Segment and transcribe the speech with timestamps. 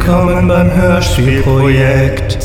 [0.00, 2.38] Willkommen beim Hörspielprojekt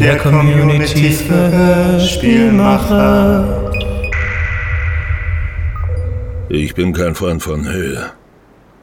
[0.00, 3.70] der Community für Hörspielmacher.
[6.48, 8.10] Ich bin kein Freund von Höhe.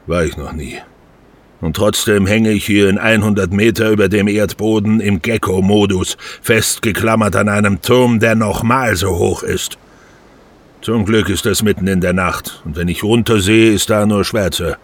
[0.06, 0.78] War ich noch nie.
[1.60, 7.50] Und trotzdem hänge ich hier in 100 Meter über dem Erdboden im Gecko-Modus, festgeklammert an
[7.50, 9.76] einem Turm, der nochmal so hoch ist.
[10.80, 14.24] Zum Glück ist es mitten in der Nacht, und wenn ich runtersehe, ist da nur
[14.24, 14.78] Schwärze.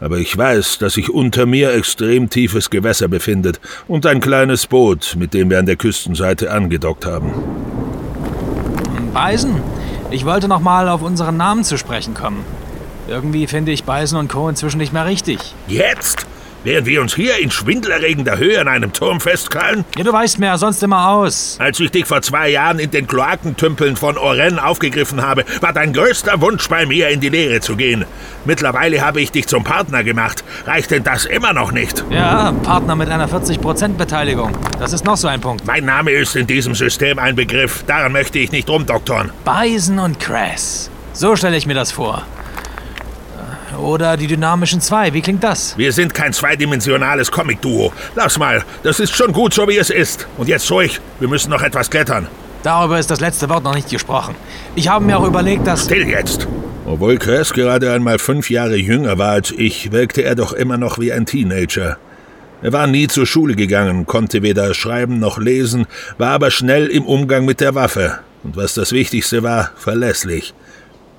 [0.00, 5.14] Aber ich weiß, dass sich unter mir extrem tiefes Gewässer befindet und ein kleines Boot,
[5.18, 7.32] mit dem wir an der Küstenseite angedockt haben.
[9.12, 9.60] Beisen,
[10.10, 12.44] ich wollte noch mal auf unseren Namen zu sprechen kommen.
[13.08, 14.48] Irgendwie finde ich Beisen und Co.
[14.48, 15.54] inzwischen nicht mehr richtig.
[15.66, 16.26] Jetzt?
[16.62, 19.86] Während wir uns hier in schwindelerregender Höhe an einem Turm festkrallen?
[19.96, 21.56] Ja, du weißt mir sonst immer aus.
[21.58, 25.94] Als ich dich vor zwei Jahren in den Kloakentümpeln von Oren aufgegriffen habe, war dein
[25.94, 28.04] größter Wunsch bei mir, in die Lehre zu gehen.
[28.44, 30.44] Mittlerweile habe ich dich zum Partner gemacht.
[30.66, 32.04] Reicht denn das immer noch nicht?
[32.10, 34.52] Ja, Partner mit einer 40% Beteiligung.
[34.78, 35.66] Das ist noch so ein Punkt.
[35.66, 37.84] Mein Name ist in diesem System ein Begriff.
[37.86, 39.30] Daran möchte ich nicht rumdoktoren.
[39.46, 40.90] Beisen und Crass.
[41.14, 42.22] So stelle ich mir das vor.
[43.78, 45.12] Oder die dynamischen zwei.
[45.12, 45.76] Wie klingt das?
[45.78, 47.92] Wir sind kein zweidimensionales Comic-Duo.
[48.14, 50.26] Lass mal, das ist schon gut so, wie es ist.
[50.38, 52.28] Und jetzt ruhig, wir müssen noch etwas klettern.
[52.62, 54.34] Darüber ist das letzte Wort noch nicht gesprochen.
[54.74, 55.84] Ich habe mir auch überlegt, dass...
[55.84, 56.46] Still jetzt!
[56.86, 60.98] Obwohl Chris gerade einmal fünf Jahre jünger war als ich, wirkte er doch immer noch
[60.98, 61.98] wie ein Teenager.
[62.62, 65.86] Er war nie zur Schule gegangen, konnte weder schreiben noch lesen,
[66.18, 68.18] war aber schnell im Umgang mit der Waffe.
[68.42, 70.52] Und was das Wichtigste war, verlässlich.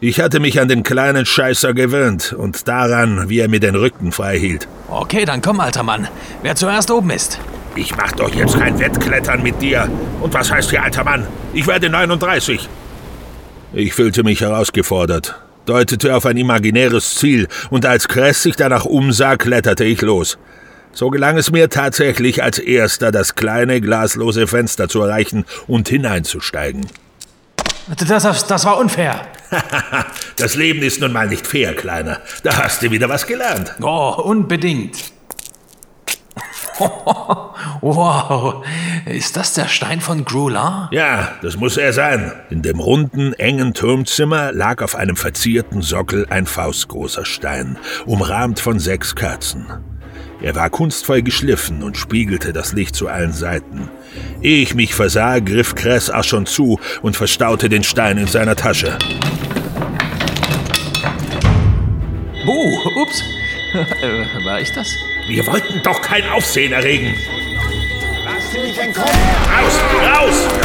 [0.03, 4.11] Ich hatte mich an den kleinen Scheißer gewöhnt und daran, wie er mir den Rücken
[4.11, 4.67] frei hielt.
[4.89, 6.07] Okay, dann komm, alter Mann.
[6.41, 7.39] Wer zuerst oben ist.
[7.75, 9.87] Ich mach doch jetzt kein Wettklettern mit dir.
[10.19, 11.27] Und was heißt hier alter Mann?
[11.53, 12.67] Ich werde 39.
[13.73, 19.37] Ich fühlte mich herausgefordert, deutete auf ein imaginäres Ziel, und als Kress sich danach umsah,
[19.37, 20.39] kletterte ich los.
[20.93, 26.87] So gelang es mir tatsächlich als erster, das kleine glaslose Fenster zu erreichen und hineinzusteigen.
[27.97, 29.27] Das, das, das war unfair.
[30.37, 32.19] das Leben ist nun mal nicht fair, Kleiner.
[32.43, 33.75] Da hast du wieder was gelernt.
[33.81, 35.11] Oh, unbedingt.
[37.81, 38.63] wow,
[39.05, 40.89] ist das der Stein von Grula?
[40.91, 42.31] Ja, das muss er sein.
[42.49, 48.79] In dem runden, engen Turmzimmer lag auf einem verzierten Sockel ein faustgroßer Stein, umrahmt von
[48.79, 49.90] sechs Kerzen.
[50.41, 53.89] Er war kunstvoll geschliffen und spiegelte das Licht zu allen Seiten.
[54.41, 58.55] Ehe ich mich versah, griff Kress auch schon zu und verstaute den Stein in seiner
[58.55, 58.97] Tasche.
[62.47, 63.23] Oh, ups.
[64.43, 64.95] War ich das?
[65.27, 67.13] Wir wollten doch kein Aufsehen erregen.
[68.25, 69.09] Lass sie nicht entkommen!
[69.47, 69.79] Raus!
[70.17, 70.60] Raus!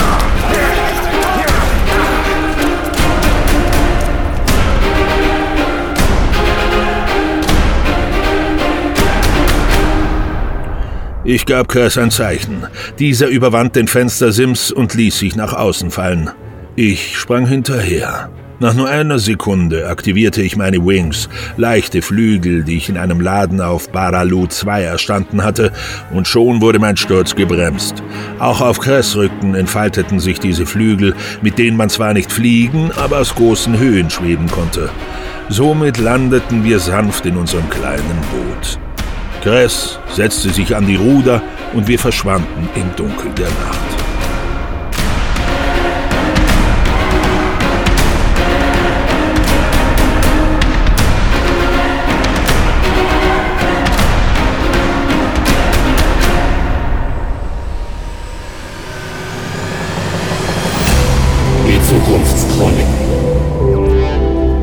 [11.28, 12.68] Ich gab Kers ein Zeichen.
[13.00, 16.30] Dieser überwand den Fenstersims und ließ sich nach außen fallen.
[16.76, 18.30] Ich sprang hinterher.
[18.60, 23.60] Nach nur einer Sekunde aktivierte ich meine Wings, leichte Flügel, die ich in einem Laden
[23.60, 25.72] auf Baralu 2 erstanden hatte,
[26.12, 28.04] und schon wurde mein Sturz gebremst.
[28.38, 33.34] Auch auf Kressrücken entfalteten sich diese Flügel, mit denen man zwar nicht fliegen, aber aus
[33.34, 34.90] großen Höhen schweben konnte.
[35.48, 38.78] Somit landeten wir sanft in unserem kleinen Boot.
[39.46, 41.40] Kress setzte sich an die Ruder
[41.72, 43.78] und wir verschwanden im Dunkel der Nacht.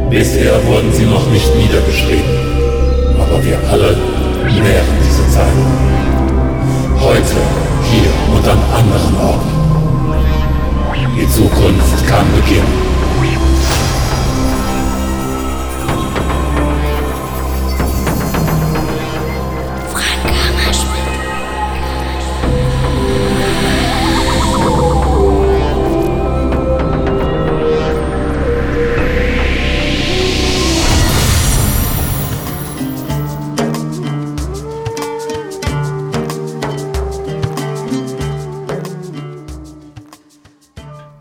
[0.10, 2.24] Bisher wurden sie noch nicht niedergeschrieben,
[3.20, 5.48] aber wir alle nähren diese Zeit.
[7.00, 7.36] Heute,
[7.92, 9.50] hier und an anderen Orten.
[11.16, 12.93] Die Zukunft kann beginnen.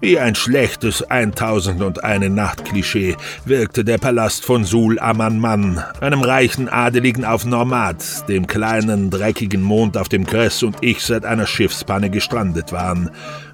[0.05, 3.15] Wie ein schlechtes 1001 Nacht-Klischee
[3.45, 9.97] wirkte der Palast von Sul Amanman, einem reichen Adeligen auf Normat, dem kleinen, dreckigen Mond,
[9.97, 13.11] auf dem Kress und ich seit einer Schiffspanne gestrandet waren.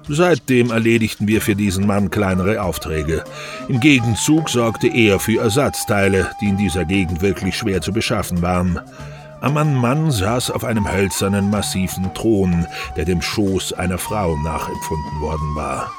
[0.07, 3.23] Seitdem erledigten wir für diesen Mann kleinere Aufträge.
[3.67, 8.79] Im Gegenzug sorgte er für Ersatzteile, die in dieser Gegend wirklich schwer zu beschaffen waren.
[9.41, 12.65] Amman Mann saß auf einem hölzernen, massiven Thron,
[12.97, 15.91] der dem Schoß einer Frau nachempfunden worden war.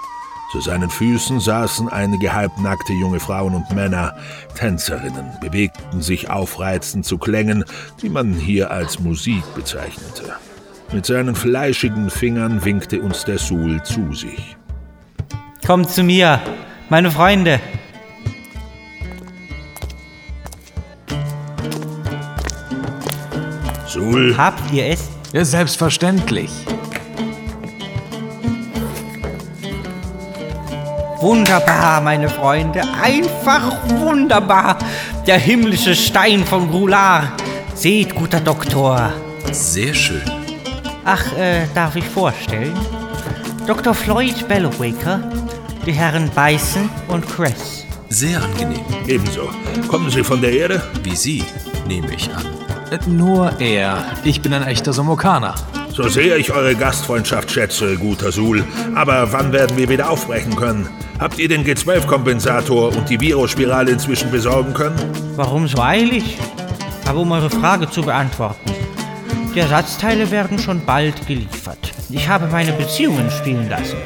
[0.50, 4.17] Zu seinen Füßen saßen einige halbnackte junge Frauen und Männer,
[4.56, 7.64] Tänzerinnen, bewegten sich aufreizend zu Klängen,
[8.02, 10.35] die man hier als Musik bezeichnete.
[10.93, 14.56] Mit seinen fleischigen Fingern winkte uns der Sul zu sich.
[15.64, 16.41] Kommt zu mir,
[16.88, 17.61] meine Freunde.
[23.87, 25.11] Sul, Habt ihr es?
[25.32, 26.50] Ja, selbstverständlich.
[31.20, 32.81] Wunderbar, meine Freunde.
[33.02, 34.78] Einfach wunderbar.
[35.26, 37.32] Der himmlische Stein von Grular.
[37.75, 39.12] Seht, guter Doktor.
[39.52, 40.22] Sehr schön.
[41.05, 42.72] Ach, äh, darf ich vorstellen?
[43.67, 43.93] Dr.
[43.94, 45.20] Floyd Bellowaker,
[45.84, 47.84] die Herren Bison und Cress.
[48.08, 48.81] Sehr angenehm.
[49.06, 49.50] ebenso.
[49.88, 50.82] Kommen Sie von der Erde?
[51.02, 51.44] Wie Sie,
[51.87, 52.44] nehme ich an.
[52.90, 53.99] Äh, Nur er.
[54.25, 55.55] Ich bin ein echter Somokaner.
[55.93, 58.64] So sehr ich eure Gastfreundschaft schätze, guter Sul.
[58.94, 60.88] Aber wann werden wir wieder aufbrechen können?
[61.20, 64.96] Habt ihr den G12-Kompensator und die Virusspirale inzwischen besorgen können?
[65.37, 66.38] Warum so eilig?
[67.06, 68.72] Aber um eure Frage zu beantworten.
[69.55, 71.93] Die Ersatzteile werden schon bald geliefert.
[72.08, 73.99] Ich habe meine Beziehungen spielen lassen.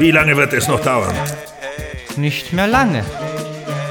[0.00, 1.14] Wie lange wird es noch dauern?
[2.16, 3.04] Nicht mehr lange.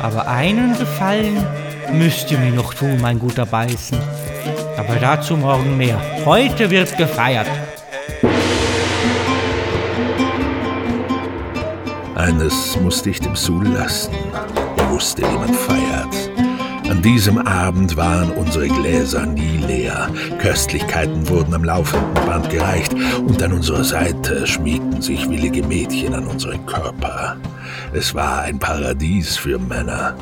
[0.02, 1.46] Aber einen Gefallen
[1.94, 3.98] müsst ihr mir noch tun, mein guter Beißen.
[4.76, 6.02] Aber dazu morgen mehr.
[6.26, 7.48] Heute wird gefeiert.
[12.26, 14.12] Eines musste ich dem Sul lassen.
[14.78, 16.32] Er wusste, wie man feiert.
[16.90, 20.10] An diesem Abend waren unsere Gläser nie leer.
[20.40, 22.96] Köstlichkeiten wurden am laufenden Band gereicht
[23.28, 27.38] und an unserer Seite schmiegten sich willige Mädchen an unsere Körper.
[27.94, 30.16] Es war ein Paradies für Männer.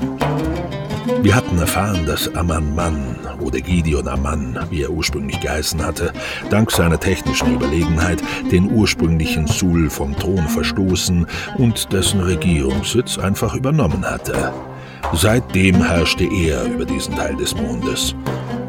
[1.24, 6.12] Wir hatten erfahren, dass Amman Mann oder Gideon Amman, wie er ursprünglich geheißen hatte,
[6.50, 8.22] dank seiner technischen Überlegenheit
[8.52, 11.26] den ursprünglichen Sul vom Thron verstoßen
[11.58, 14.52] und dessen Regierungssitz einfach übernommen hatte.
[15.14, 18.14] Seitdem herrschte er über diesen Teil des Mondes.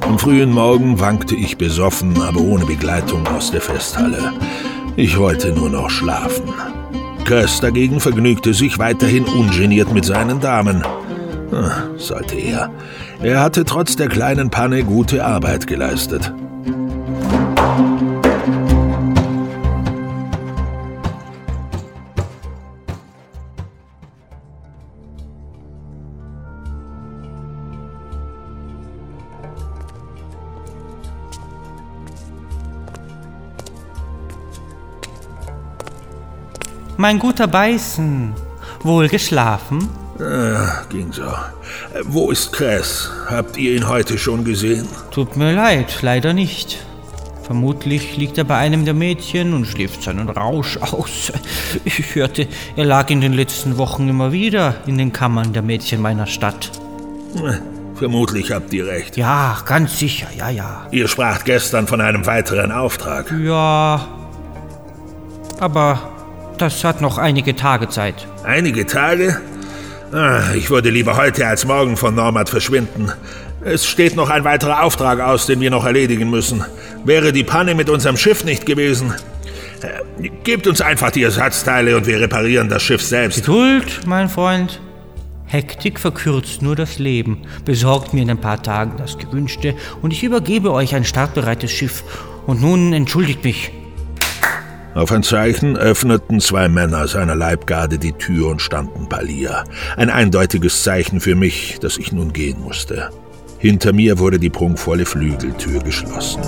[0.02, 4.32] Am frühen Morgen wankte ich besoffen, aber ohne Begleitung aus der Festhalle.
[4.94, 6.54] Ich wollte nur noch schlafen.
[7.24, 10.84] Chris dagegen vergnügte sich weiterhin ungeniert mit seinen Damen.
[11.54, 12.68] Ah, sollte er.
[13.22, 16.32] Er hatte trotz der kleinen Panne gute Arbeit geleistet.
[36.96, 38.34] Mein guter Beißen.
[38.82, 39.88] Wohl geschlafen?
[40.20, 41.22] Ah, ging so.
[41.22, 43.10] Äh, Wo ist Chris?
[43.28, 44.86] Habt ihr ihn heute schon gesehen?
[45.10, 46.78] Tut mir leid, leider nicht.
[47.42, 51.32] Vermutlich liegt er bei einem der Mädchen und schläft seinen Rausch aus.
[51.84, 52.46] Ich hörte,
[52.76, 56.70] er lag in den letzten Wochen immer wieder in den Kammern der Mädchen meiner Stadt.
[57.36, 57.58] Äh,
[57.96, 59.16] Vermutlich habt ihr recht.
[59.16, 60.86] Ja, ganz sicher, ja, ja.
[60.90, 63.32] Ihr spracht gestern von einem weiteren Auftrag.
[63.44, 64.08] Ja.
[65.60, 66.00] Aber
[66.58, 68.26] das hat noch einige Tage Zeit.
[68.42, 69.40] Einige Tage?
[70.12, 73.10] Ah, ich würde lieber heute als morgen von Normat verschwinden.
[73.64, 76.64] Es steht noch ein weiterer Auftrag aus, den wir noch erledigen müssen.
[77.04, 79.14] Wäre die Panne mit unserem Schiff nicht gewesen.
[79.82, 83.40] Äh, Gebt uns einfach die Ersatzteile und wir reparieren das Schiff selbst.
[83.40, 84.80] Geduld, mein Freund.
[85.46, 87.42] Hektik verkürzt nur das Leben.
[87.64, 92.04] Besorgt mir in ein paar Tagen das Gewünschte und ich übergebe euch ein startbereites Schiff.
[92.46, 93.70] Und nun entschuldigt mich.
[94.94, 99.64] Auf ein Zeichen öffneten zwei Männer seiner Leibgarde die Tür und standen Palia.
[99.96, 103.10] Ein eindeutiges Zeichen für mich, dass ich nun gehen musste.
[103.58, 106.42] Hinter mir wurde die prunkvolle Flügeltür geschlossen.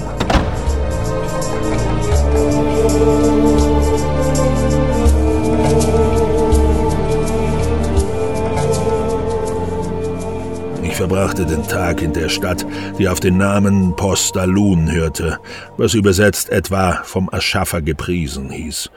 [10.97, 12.65] Ich verbrachte den Tag in der Stadt,
[12.99, 15.39] die auf den Namen Postalun hörte,
[15.77, 18.91] was übersetzt etwa vom Erschaffer gepriesen hieß.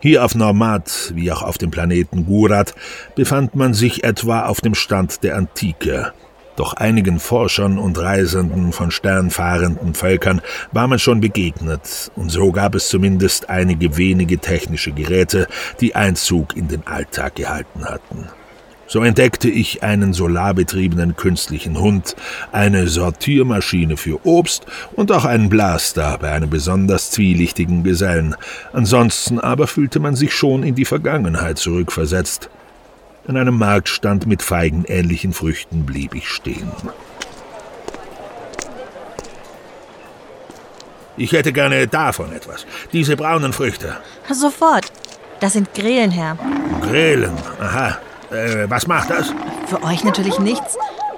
[0.00, 2.74] Hier auf Normat, wie auch auf dem Planeten Gurat,
[3.16, 6.14] befand man sich etwa auf dem Stand der Antike.
[6.56, 10.40] Doch einigen Forschern und Reisenden von sternfahrenden Völkern
[10.72, 15.46] war man schon begegnet, und so gab es zumindest einige wenige technische Geräte,
[15.82, 18.30] die Einzug in den Alltag gehalten hatten.
[18.92, 22.14] So entdeckte ich einen solarbetriebenen künstlichen Hund,
[22.52, 28.36] eine Sortiermaschine für Obst und auch einen Blaster bei einem besonders zwielichtigen Gesellen.
[28.74, 32.50] Ansonsten aber fühlte man sich schon in die Vergangenheit zurückversetzt.
[33.26, 36.70] An einem Marktstand mit feigenähnlichen Früchten blieb ich stehen.
[41.16, 42.66] Ich hätte gerne davon etwas.
[42.92, 43.96] Diese braunen Früchte.
[44.30, 44.92] Sofort.
[45.40, 46.36] Das sind Grillen, Herr.
[46.82, 47.32] Grillen.
[47.58, 47.96] Aha.
[48.32, 49.32] Äh, was macht das?
[49.66, 50.76] Für euch natürlich nichts.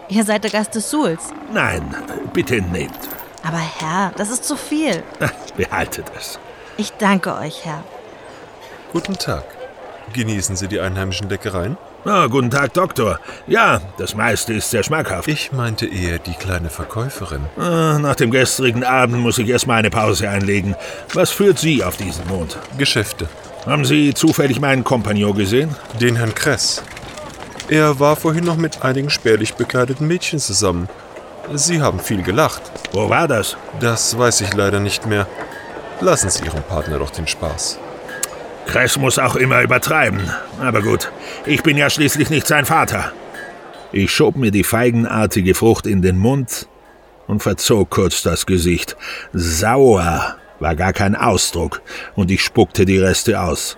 [0.09, 1.31] Ihr seid der Gast des Suls.
[1.53, 1.95] Nein,
[2.33, 2.99] bitte nehmt.
[3.43, 5.03] Aber Herr, das ist zu viel.
[5.57, 6.39] Behaltet es.
[6.77, 7.85] Ich danke euch, Herr.
[8.93, 9.45] Guten Tag.
[10.13, 11.77] Genießen Sie die einheimischen Leckereien?
[12.05, 13.19] Ah, guten Tag, Doktor.
[13.47, 15.27] Ja, das meiste ist sehr schmackhaft.
[15.27, 17.41] Ich meinte eher die kleine Verkäuferin.
[17.57, 20.77] Ah, nach dem gestrigen Abend muss ich erst mal eine Pause einlegen.
[21.15, 22.59] Was führt Sie auf diesen Mond?
[22.77, 23.29] Geschäfte.
[23.65, 25.75] Haben Sie zufällig meinen Kompagnon gesehen?
[25.99, 26.83] Den Herrn Kress.
[27.69, 30.89] Er war vorhin noch mit einigen spärlich bekleideten Mädchen zusammen.
[31.55, 32.63] Sie haben viel gelacht.
[32.93, 33.57] Wo war das?
[33.81, 35.27] Das weiß ich leider nicht mehr.
[36.01, 37.79] Lassen Sie Ihrem Partner doch den Spaß.
[38.67, 40.31] Kress muss auch immer übertreiben.
[40.61, 41.11] Aber gut,
[41.47, 43.13] ich bin ja schließlich nicht sein Vater.
[43.93, 46.67] Ich schob mir die feigenartige Frucht in den Mund
[47.27, 48.97] und verzog kurz das Gesicht.
[49.33, 51.83] Sauer war gar kein Ausdruck,
[52.15, 53.77] und ich spuckte die Reste aus.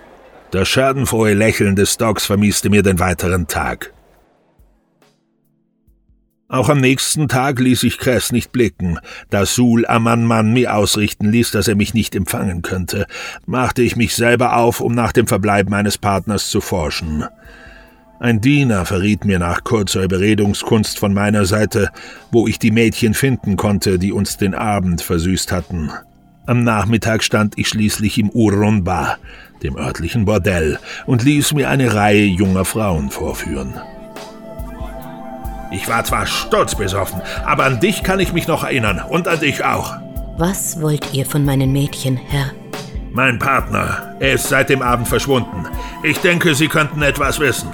[0.51, 3.93] Das schadenfrohe Lächeln des Dogs vermieste mir den weiteren Tag.
[6.49, 8.99] Auch am nächsten Tag ließ ich Kress nicht blicken.
[9.29, 13.05] Da Sul Amanman mir ausrichten ließ, dass er mich nicht empfangen könnte,
[13.45, 17.25] machte ich mich selber auf, um nach dem Verbleib meines Partners zu forschen.
[18.21, 21.89] Ein Diener verriet mir nach kurzer Überredungskunst von meiner Seite,
[22.31, 25.91] wo ich die Mädchen finden konnte, die uns den Abend versüßt hatten.
[26.47, 29.17] Am Nachmittag stand ich schließlich im Urunba,
[29.63, 33.79] dem örtlichen Bordell, und ließ mir eine Reihe junger Frauen vorführen.
[35.71, 39.63] Ich war zwar sturzbesoffen, aber an dich kann ich mich noch erinnern und an dich
[39.65, 39.95] auch.
[40.37, 42.51] Was wollt ihr von meinen Mädchen, Herr?
[43.11, 45.65] Mein Partner, er ist seit dem Abend verschwunden.
[46.03, 47.69] Ich denke, Sie könnten etwas wissen.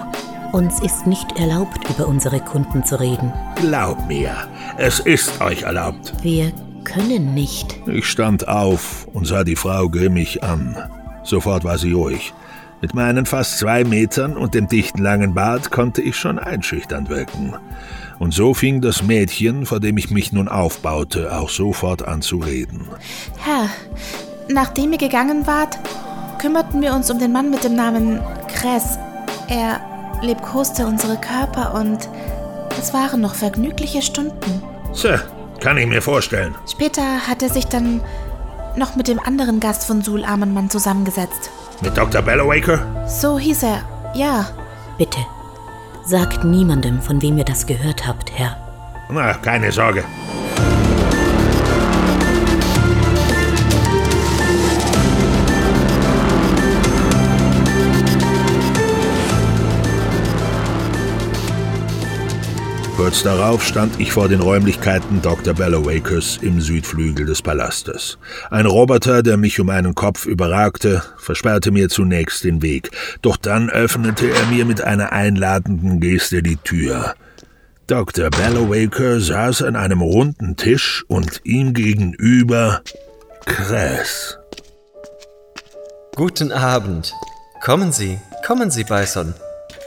[0.54, 3.34] Uns ist nicht erlaubt, über unsere Kunden zu reden.
[3.56, 4.36] Glaub mir,
[4.78, 6.14] es ist euch erlaubt.
[6.22, 6.52] Wir
[6.84, 7.76] können nicht.
[7.88, 10.78] Ich stand auf und sah die Frau grimmig an.
[11.24, 12.34] Sofort war sie ruhig.
[12.82, 17.56] Mit meinen fast zwei Metern und dem dichten langen Bart konnte ich schon einschüchternd wirken.
[18.20, 22.38] Und so fing das Mädchen, vor dem ich mich nun aufbaute, auch sofort an zu
[22.38, 22.88] reden.
[23.38, 23.70] Herr,
[24.50, 25.80] nachdem ihr gegangen wart,
[26.40, 28.20] kümmerten wir uns um den Mann mit dem Namen
[28.54, 28.98] Kress.
[29.48, 29.80] Er
[30.22, 32.10] liebkoste unsere Körper und
[32.78, 34.62] es waren noch vergnügliche Stunden.
[34.94, 35.22] Tja,
[35.62, 36.56] kann ich mir vorstellen.
[36.70, 38.02] Später hat er sich dann
[38.78, 41.50] noch mit dem anderen Gast von Sul Amenmann zusammengesetzt.
[41.82, 42.22] Mit Dr.
[42.22, 43.08] Bellowaker?
[43.08, 43.82] So hieß er,
[44.14, 44.46] ja.
[44.98, 45.20] Bitte,
[46.06, 48.58] sagt niemandem, von wem ihr das gehört habt, Herr.
[49.10, 50.04] Na, keine Sorge.
[63.04, 65.54] Kurz darauf stand ich vor den Räumlichkeiten Dr.
[65.54, 68.18] Bellowakers im Südflügel des Palastes.
[68.50, 72.92] Ein Roboter, der mich um einen Kopf überragte, versperrte mir zunächst den Weg,
[73.22, 77.14] doch dann öffnete er mir mit einer einladenden Geste die Tür.
[77.88, 78.30] Dr.
[78.30, 82.84] Bellowaker saß an einem runden Tisch und ihm gegenüber
[83.46, 84.38] Kress.
[86.16, 87.14] Guten Abend.
[87.62, 88.18] Kommen Sie,
[88.48, 89.34] kommen Sie, Bison.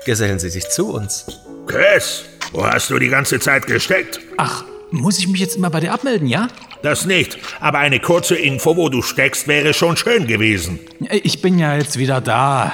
[0.07, 1.27] Gesellen Sie sich zu uns.
[1.67, 4.21] Kress, wo hast du die ganze Zeit gesteckt?
[4.37, 6.47] Ach, muss ich mich jetzt immer bei dir abmelden, ja?
[6.83, 10.79] Das nicht, aber eine kurze Info, wo du steckst, wäre schon schön gewesen.
[11.11, 12.73] Ich bin ja jetzt wieder da.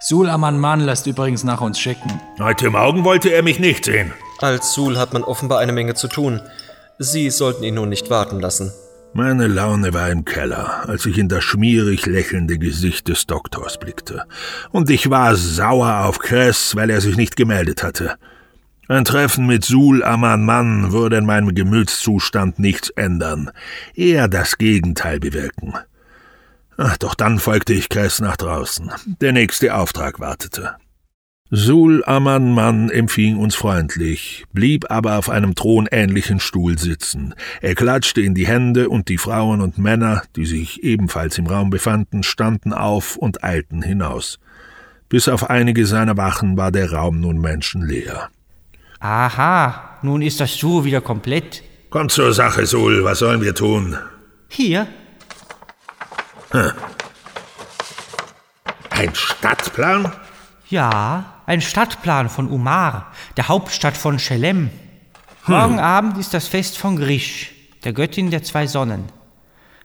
[0.00, 2.20] Sul Amanman lässt übrigens nach uns schicken.
[2.40, 4.12] Heute Morgen wollte er mich nicht sehen.
[4.38, 6.40] Als Sul hat man offenbar eine Menge zu tun.
[6.98, 8.72] Sie sollten ihn nun nicht warten lassen.
[9.14, 14.24] Meine Laune war im Keller, als ich in das schmierig lächelnde Gesicht des Doktors blickte.
[14.70, 18.16] Und ich war sauer auf Kress, weil er sich nicht gemeldet hatte.
[18.86, 23.50] Ein Treffen mit Sul Mann würde in meinem Gemütszustand nichts ändern,
[23.94, 25.74] eher das Gegenteil bewirken.
[26.76, 28.90] Ach, doch dann folgte ich Kress nach draußen.
[29.20, 30.76] Der nächste Auftrag wartete.
[31.50, 37.34] Sul Aman Mann empfing uns freundlich, blieb aber auf einem thronähnlichen Stuhl sitzen.
[37.62, 41.70] Er klatschte in die Hände und die Frauen und Männer, die sich ebenfalls im Raum
[41.70, 44.38] befanden, standen auf und eilten hinaus.
[45.08, 48.28] Bis auf einige seiner Wachen war der Raum nun menschenleer.
[49.00, 51.62] Aha, nun ist das Duo wieder komplett.
[51.88, 53.96] Kommt zur Sache, Sul, was sollen wir tun?
[54.48, 54.86] Hier,
[56.50, 56.72] Hm.
[58.90, 60.12] Ein Stadtplan?
[60.68, 64.68] Ja, ein Stadtplan von Umar, der Hauptstadt von Schelem.
[65.46, 67.52] Morgen Abend ist das Fest von Grisch,
[67.84, 69.04] der Göttin der zwei Sonnen.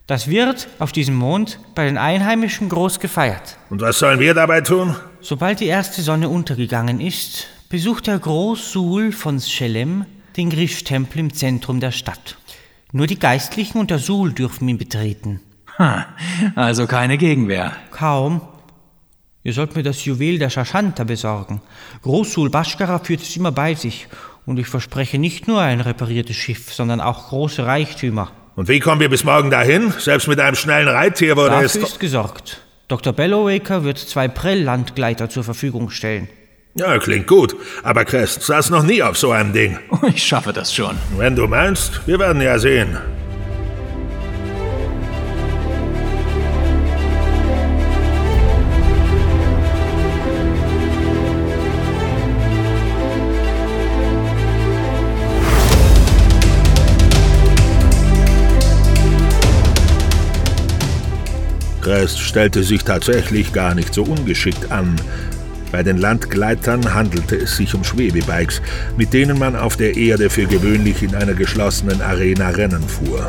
[0.05, 3.58] Das wird auf diesem Mond bei den Einheimischen groß gefeiert.
[3.70, 4.98] Und was sollen wir dabei tun?
[5.22, 10.05] Sobald die erste Sonne untergegangen ist, besucht der Großsul von Schelem
[10.36, 12.36] den Grisch-Tempel im Zentrum der Stadt.
[12.91, 15.39] Nur die Geistlichen und der Sul dürfen ihn betreten.
[15.79, 16.08] Ha,
[16.55, 17.72] also keine Gegenwehr.
[17.91, 18.41] Kaum.
[19.46, 21.62] Ihr sollt mir das Juwel der Shashanta besorgen.
[22.02, 24.08] Großsul Bashkara führt es immer bei sich.
[24.46, 28.32] Und ich verspreche nicht nur ein repariertes Schiff, sondern auch große Reichtümer.
[28.56, 29.92] Und wie kommen wir bis morgen dahin?
[30.00, 31.76] Selbst mit einem schnellen Reittier wurde Dafür es...
[31.76, 32.62] ist gesorgt.
[32.88, 33.12] Dr.
[33.12, 36.28] Bellowaker wird zwei Prell-Landgleiter zur Verfügung stellen.
[36.76, 37.56] Ja, klingt gut.
[37.84, 39.78] Aber Crest saß noch nie auf so einem Ding.
[40.08, 40.98] Ich schaffe das schon.
[41.18, 42.98] Wenn du meinst, wir werden ja sehen.
[61.84, 64.96] Crest stellte sich tatsächlich gar nicht so ungeschickt an.
[65.70, 68.62] Bei den Landgleitern handelte es sich um Schwebebikes,
[68.96, 73.28] mit denen man auf der Erde für gewöhnlich in einer geschlossenen Arena Rennen fuhr.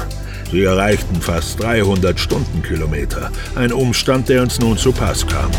[0.52, 5.50] Sie erreichten fast 300 Stundenkilometer, ein Umstand, der uns nun zu Pass kam.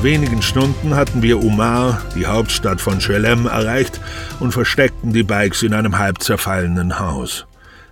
[0.00, 4.00] Nach wenigen Stunden hatten wir Umar, die Hauptstadt von Chelem, erreicht
[4.40, 7.46] und versteckten die Bikes in einem halb zerfallenen Haus.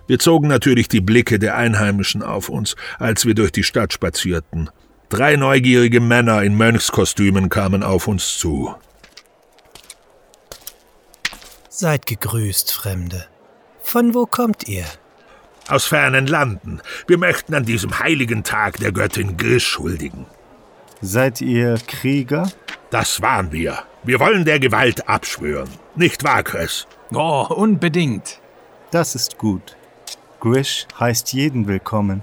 [0.07, 4.71] Wir zogen natürlich die Blicke der Einheimischen auf uns, als wir durch die Stadt spazierten.
[5.09, 8.73] Drei neugierige Männer in Mönchskostümen kamen auf uns zu.
[11.69, 13.27] Seid gegrüßt, Fremde.
[13.83, 14.85] Von wo kommt ihr?
[15.67, 16.81] Aus fernen Landen.
[17.05, 20.25] Wir möchten an diesem heiligen Tag der Göttin Grisch huldigen.
[21.01, 22.51] Seid ihr Krieger?
[22.89, 23.79] Das waren wir.
[24.03, 25.69] Wir wollen der Gewalt abschwören.
[25.95, 26.87] Nicht wahr, Chris?
[27.13, 28.41] Oh, unbedingt.
[28.91, 29.77] Das ist gut.
[30.41, 32.21] Grish heißt jeden willkommen.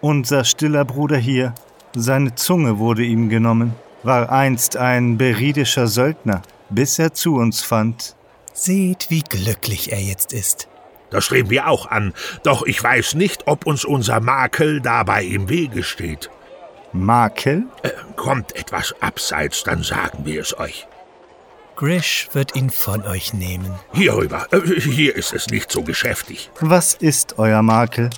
[0.00, 1.54] Unser stiller Bruder hier,
[1.94, 8.16] seine Zunge wurde ihm genommen, war einst ein beridischer Söldner, bis er zu uns fand.
[8.54, 10.66] Seht, wie glücklich er jetzt ist.
[11.10, 15.50] Das streben wir auch an, doch ich weiß nicht, ob uns unser Makel dabei im
[15.50, 16.30] Wege steht.
[16.92, 17.64] Makel?
[17.82, 20.86] Äh, kommt etwas abseits, dann sagen wir es euch.
[21.76, 23.74] Grish wird ihn von euch nehmen.
[23.92, 24.46] Hierüber.
[24.52, 26.50] Äh, hier ist es nicht so geschäftig.
[26.60, 28.10] Was ist euer Makel?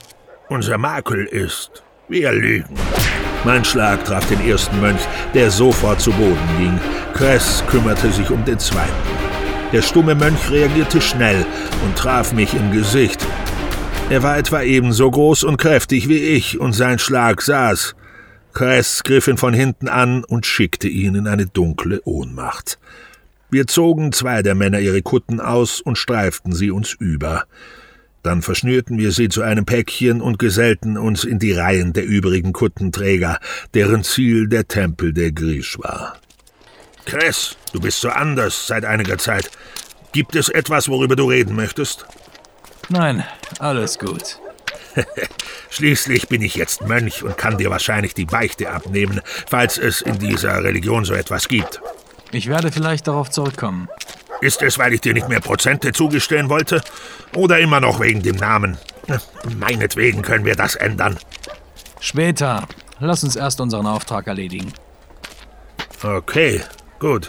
[0.49, 1.83] Unser Makel ist.
[2.09, 2.75] Wir lügen.
[3.45, 5.01] Mein Schlag traf den ersten Mönch,
[5.35, 6.81] der sofort zu Boden ging.
[7.15, 8.93] Kress kümmerte sich um den zweiten.
[9.73, 11.47] Der stumme Mönch reagierte schnell
[11.85, 13.25] und traf mich im Gesicht.
[14.11, 17.95] Er war etwa ebenso groß und kräftig wie ich, und sein Schlag saß.
[18.55, 22.79] Kress griff ihn von hinten an und schickte ihn in eine dunkle Ohnmacht.
[23.51, 27.45] Wir zogen zwei der Männer ihre Kutten aus und streiften sie uns über.
[28.23, 32.53] Dann verschnürten wir sie zu einem Päckchen und gesellten uns in die Reihen der übrigen
[32.53, 33.39] Kuttenträger,
[33.75, 36.17] deren Ziel der Tempel der Grisch war.
[37.05, 39.51] Kress, du bist so anders seit einiger Zeit.
[40.13, 42.07] Gibt es etwas, worüber du reden möchtest?
[42.89, 43.25] Nein,
[43.59, 44.39] alles gut.
[45.71, 50.19] Schließlich bin ich jetzt Mönch und kann dir wahrscheinlich die Beichte abnehmen, falls es in
[50.19, 51.81] dieser Religion so etwas gibt.
[52.33, 53.89] Ich werde vielleicht darauf zurückkommen.
[54.41, 56.83] Ist es, weil ich dir nicht mehr Prozente zugestehen wollte?
[57.35, 58.77] Oder immer noch wegen dem Namen?
[59.57, 61.19] Meinetwegen können wir das ändern.
[62.01, 62.67] Später.
[63.01, 64.73] Lass uns erst unseren Auftrag erledigen.
[66.03, 66.61] Okay,
[66.99, 67.29] gut.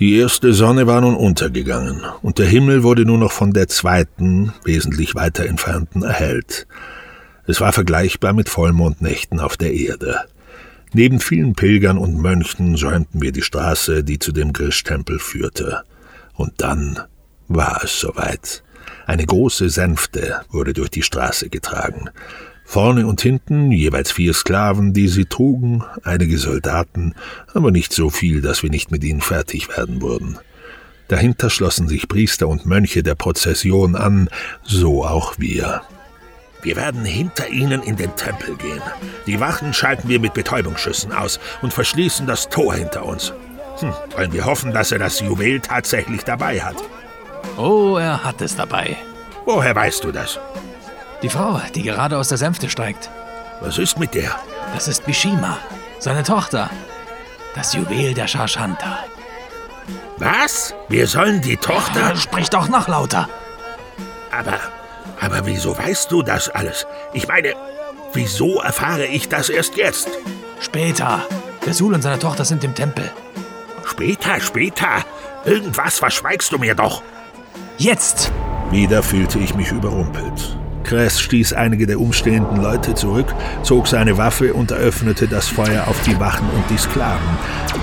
[0.00, 4.52] Die erste Sonne war nun untergegangen, und der Himmel wurde nur noch von der zweiten,
[4.64, 6.66] wesentlich weiter entfernten erhellt.
[7.46, 10.24] Es war vergleichbar mit Vollmondnächten auf der Erde.
[10.92, 15.82] Neben vielen Pilgern und Mönchen säumten wir die Straße, die zu dem Grisch-Tempel führte.
[16.34, 16.98] Und dann
[17.46, 18.64] war es soweit.
[19.06, 22.10] Eine große Sänfte wurde durch die Straße getragen.
[22.64, 27.14] Vorne und hinten jeweils vier Sklaven, die sie trugen, einige Soldaten,
[27.52, 30.38] aber nicht so viel, dass wir nicht mit ihnen fertig werden würden.
[31.08, 34.28] Dahinter schlossen sich Priester und Mönche der Prozession an,
[34.62, 35.82] so auch wir.
[36.62, 38.80] Wir werden hinter ihnen in den Tempel gehen.
[39.26, 43.34] Die Wachen schalten wir mit Betäubungsschüssen aus und verschließen das Tor hinter uns.
[43.80, 46.76] Hm, wollen wir hoffen, dass er das Juwel tatsächlich dabei hat.
[47.58, 48.96] Oh, er hat es dabei.
[49.44, 50.40] Woher weißt du das?
[51.24, 53.08] Die Frau, die gerade aus der Sänfte steigt.
[53.62, 54.38] Was ist mit der?
[54.74, 55.56] Das ist Bishima,
[55.98, 56.68] seine Tochter.
[57.54, 58.98] Das Juwel der Shashanta.
[60.18, 60.74] Was?
[60.90, 62.10] Wir sollen die Tochter.
[62.10, 63.26] Ja, sprich doch noch lauter.
[64.30, 64.58] Aber,
[65.18, 66.86] aber wieso weißt du das alles?
[67.14, 67.54] Ich meine,
[68.12, 70.10] wieso erfahre ich das erst jetzt?
[70.60, 71.22] Später.
[71.64, 73.10] Der Sul und seine Tochter sind im Tempel.
[73.86, 75.06] Später, später.
[75.46, 77.00] Irgendwas verschweigst du mir doch.
[77.78, 78.30] Jetzt!
[78.70, 80.58] Wieder fühlte ich mich überrumpelt.
[80.84, 86.00] Kress stieß einige der umstehenden Leute zurück, zog seine Waffe und eröffnete das Feuer auf
[86.02, 87.26] die Wachen und die Sklaven.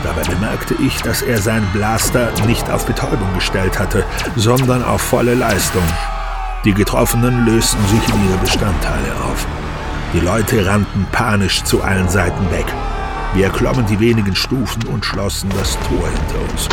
[0.03, 4.03] Dabei bemerkte ich, dass er seinen Blaster nicht auf Betäubung gestellt hatte,
[4.35, 5.83] sondern auf volle Leistung.
[6.63, 9.45] Die Getroffenen lösten sich in ihre Bestandteile auf.
[10.13, 12.65] Die Leute rannten panisch zu allen Seiten weg.
[13.33, 16.67] Wir erklommen die wenigen Stufen und schlossen das Tor hinter uns.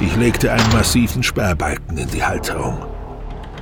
[0.00, 2.84] Ich legte einen massiven Sperrbalken in die Halterung.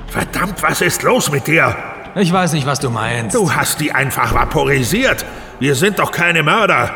[0.07, 1.75] Verdammt, was ist los mit dir?
[2.15, 3.35] Ich weiß nicht, was du meinst.
[3.35, 5.25] Du hast die einfach vaporisiert.
[5.59, 6.91] Wir sind doch keine Mörder.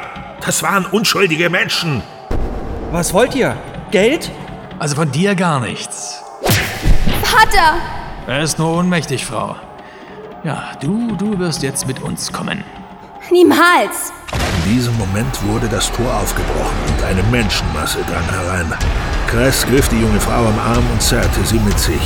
[0.45, 2.03] Das waren unschuldige Menschen.
[2.91, 3.55] Was wollt ihr?
[3.89, 4.31] Geld?
[4.77, 6.21] Also von dir gar nichts.
[7.23, 7.77] Vater!
[8.27, 9.55] Er ist nur ohnmächtig, Frau.
[10.43, 12.63] Ja, du, du wirst jetzt mit uns kommen.
[13.31, 14.13] Niemals!
[14.65, 18.71] In diesem Moment wurde das Tor aufgebrochen und eine Menschenmasse drang herein.
[19.27, 22.01] Kress griff die junge Frau am Arm und zerrte sie mit sich.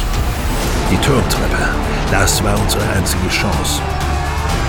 [0.91, 1.69] Die Turmtreppe,
[2.11, 3.81] das war unsere einzige Chance.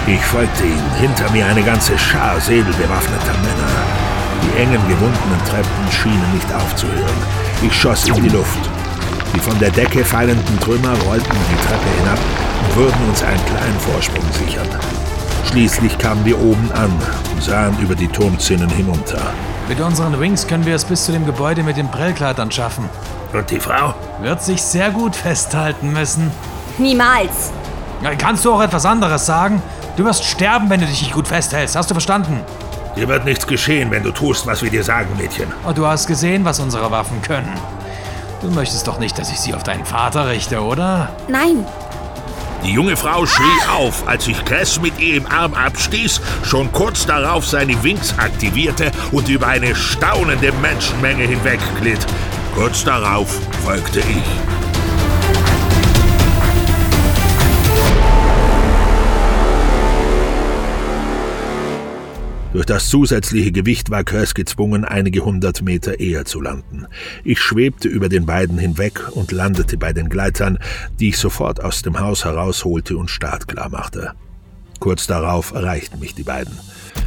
[0.06, 3.72] Ich folgte ihnen, hinter mir eine ganze Schar säbelbewaffneter Männer.
[4.42, 7.16] Die engen, gewundenen Treppen schienen nicht aufzuhören.
[7.62, 8.68] Ich schoss in die Luft.
[9.34, 12.18] Die von der Decke fallenden Trümmer rollten die Treppe hinab
[12.64, 14.68] und würden uns einen kleinen Vorsprung sichern.
[15.44, 16.92] Schließlich kamen wir oben an
[17.34, 19.20] und sahen über die Turmzinnen hinunter.
[19.68, 22.88] Mit unseren Wings können wir es bis zu dem Gebäude mit den Prellkleidern schaffen.
[23.32, 23.94] Und die Frau?
[24.20, 26.30] Wird sich sehr gut festhalten müssen.
[26.78, 27.50] Niemals.
[28.18, 29.62] Kannst du auch etwas anderes sagen?
[29.96, 31.76] Du wirst sterben, wenn du dich nicht gut festhältst.
[31.76, 32.40] Hast du verstanden?
[32.96, 35.46] Dir wird nichts geschehen, wenn du tust, was wir dir sagen, Mädchen.
[35.64, 37.52] Und du hast gesehen, was unsere Waffen können.
[38.42, 41.10] Du möchtest doch nicht, dass ich sie auf deinen Vater richte, oder?
[41.28, 41.64] Nein.
[42.64, 43.42] Die junge Frau schrie
[43.76, 48.92] auf, als ich Kress mit ihr im Arm abstieß, schon kurz darauf seine Wings aktivierte
[49.10, 52.06] und über eine staunende Menschenmenge hinwegglitt.
[52.54, 53.28] Kurz darauf
[53.64, 54.52] folgte ich.
[62.52, 66.86] Durch das zusätzliche Gewicht war Curse gezwungen, einige hundert Meter eher zu landen.
[67.24, 70.58] Ich schwebte über den beiden hinweg und landete bei den Gleitern,
[71.00, 74.12] die ich sofort aus dem Haus herausholte und startklar machte.
[74.80, 76.58] Kurz darauf erreichten mich die beiden.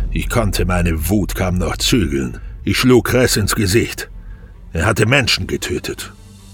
[0.09, 2.39] Ich konnte meine Wut kaum noch zügeln.
[2.63, 4.09] Ich schlug Kress ins Gesicht.
[4.75, 6.11] Er hatte Menschen getötet.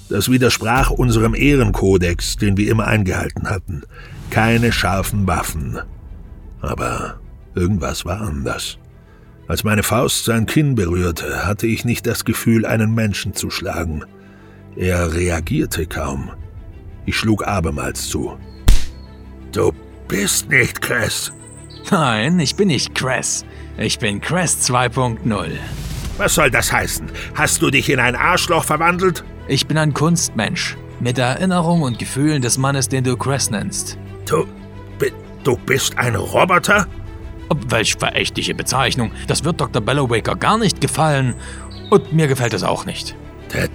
[0.08, 3.82] Das widersprach unserem Ehrenkodex, den wir immer eingehalten hatten.
[4.30, 5.80] Keine scharfen Waffen.
[6.62, 7.20] Aber
[7.56, 8.78] irgendwas war anders.
[9.48, 14.04] Als meine Faust sein Kinn berührte, hatte ich nicht das Gefühl, einen Menschen zu schlagen.
[14.76, 16.30] Er reagierte kaum.
[17.08, 18.38] Ich schlug abermals zu.
[19.52, 19.72] Du
[20.08, 21.32] bist nicht Cress.
[21.90, 23.44] Nein, ich bin nicht Cress.
[23.80, 25.50] Ich bin Cress 2.0.
[26.18, 27.08] Was soll das heißen?
[27.36, 29.24] Hast du dich in ein Arschloch verwandelt?
[29.48, 30.78] Ich bin ein Kunstmensch.
[31.00, 33.98] Mit Erinnerung und Gefühlen des Mannes, den du Cress nennst.
[34.26, 34.46] Du.
[35.44, 36.86] Du bist ein Roboter?
[37.68, 39.12] Welch verächtliche Bezeichnung.
[39.28, 39.82] Das wird Dr.
[39.82, 41.34] Bellowaker gar nicht gefallen.
[41.90, 43.16] Und mir gefällt es auch nicht.
[43.54, 43.68] Der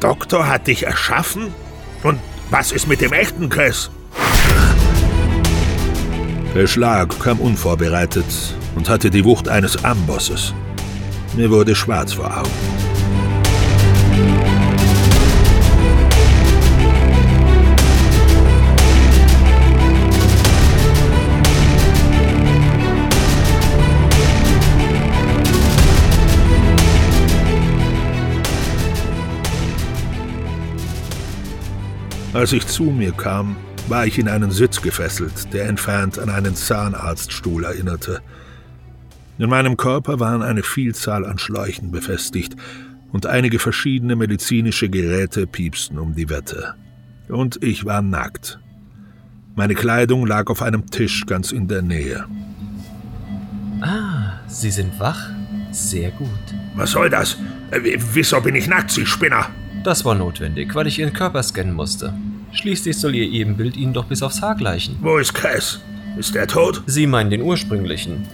[0.00, 1.54] Doktor hat dich erschaffen?
[2.02, 2.18] Und
[2.50, 3.90] was ist mit dem echten Chris?
[6.54, 8.26] Der Schlag kam unvorbereitet
[8.74, 10.52] und hatte die Wucht eines Ambosses.
[11.36, 12.50] Mir wurde schwarz vor Augen.
[32.32, 33.56] Als ich zu mir kam,
[33.88, 38.22] war ich in einen Sitz gefesselt, der entfernt an einen Zahnarztstuhl erinnerte.
[39.36, 42.54] In meinem Körper waren eine Vielzahl an Schläuchen befestigt
[43.12, 46.74] und einige verschiedene medizinische Geräte piepsten um die Wette.
[47.28, 48.60] Und ich war nackt.
[49.56, 52.26] Meine Kleidung lag auf einem Tisch ganz in der Nähe.
[53.80, 55.30] Ah, Sie sind wach?
[55.72, 56.28] Sehr gut.
[56.76, 57.36] Was soll das?
[57.70, 59.46] Äh, wieso bin ich nackt, Sie Spinner?
[59.82, 62.14] Das war notwendig, weil ich Ihren Körper scannen musste.
[62.52, 64.96] Schließlich soll Ihr Ebenbild Ihnen doch bis aufs Haar gleichen.
[65.00, 65.80] Wo ist Cass?
[66.16, 66.82] Ist er tot?
[66.86, 68.26] Sie meinen den ursprünglichen.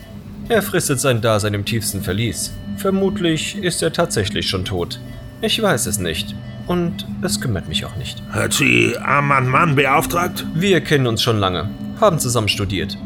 [0.51, 2.53] Er fristet sein Dasein im tiefsten Verlies.
[2.77, 4.99] Vermutlich ist er tatsächlich schon tot.
[5.43, 6.35] Ich weiß es nicht.
[6.67, 8.21] Und es kümmert mich auch nicht.
[8.31, 10.45] Hat sie Arman Mann beauftragt?
[10.57, 12.99] Wir kennen uns schon lange, haben zusammen studiert.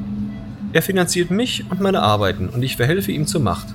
[0.72, 3.66] Er finanziert mich und meine Arbeiten und ich verhelfe ihm zur Macht.